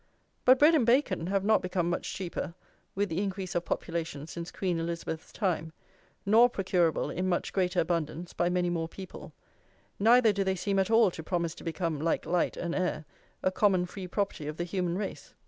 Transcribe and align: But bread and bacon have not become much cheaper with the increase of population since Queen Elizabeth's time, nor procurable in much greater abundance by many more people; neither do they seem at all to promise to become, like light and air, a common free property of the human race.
But 0.45 0.57
bread 0.57 0.73
and 0.73 0.83
bacon 0.83 1.27
have 1.27 1.43
not 1.43 1.61
become 1.61 1.87
much 1.87 2.11
cheaper 2.11 2.55
with 2.95 3.07
the 3.09 3.21
increase 3.21 3.53
of 3.53 3.65
population 3.65 4.25
since 4.25 4.49
Queen 4.51 4.79
Elizabeth's 4.79 5.31
time, 5.31 5.73
nor 6.25 6.49
procurable 6.49 7.11
in 7.11 7.29
much 7.29 7.53
greater 7.53 7.79
abundance 7.81 8.33
by 8.33 8.49
many 8.49 8.71
more 8.71 8.87
people; 8.87 9.31
neither 9.99 10.33
do 10.33 10.43
they 10.43 10.55
seem 10.55 10.79
at 10.79 10.89
all 10.89 11.11
to 11.11 11.21
promise 11.21 11.53
to 11.53 11.63
become, 11.63 11.99
like 11.99 12.25
light 12.25 12.57
and 12.57 12.73
air, 12.73 13.05
a 13.43 13.51
common 13.51 13.85
free 13.85 14.07
property 14.07 14.47
of 14.47 14.57
the 14.57 14.63
human 14.63 14.97
race. 14.97 15.35